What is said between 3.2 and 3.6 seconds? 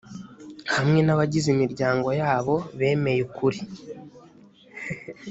ukuri